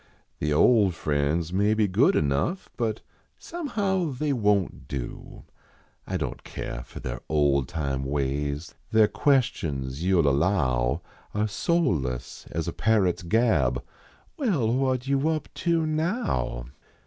The 0.39 0.51
old 0.51 0.95
friends 0.95 1.53
may 1.53 1.75
be 1.75 1.87
good 1.87 2.15
enough, 2.15 2.69
But 2.75 3.01
somehow 3.37 4.09
they 4.13 4.33
won 4.33 4.65
t 4.69 4.75
do. 4.87 5.43
I 6.07 6.17
don 6.17 6.31
t 6.37 6.39
care 6.43 6.81
for 6.83 6.99
their 6.99 7.19
old 7.29 7.67
time 7.67 8.03
ways; 8.03 8.73
Their 8.89 9.07
questions 9.07 10.03
you 10.03 10.19
ll 10.19 10.27
allow 10.27 11.03
Are 11.35 11.47
soulless 11.47 12.47
as 12.49 12.67
a 12.67 12.73
parrot 12.73 13.19
s 13.19 13.21
gab:" 13.21 13.83
Well, 14.39 14.73
what 14.73 15.05
you 15.07 15.29
up 15.29 15.49
to 15.53 15.85
now? 15.85 16.65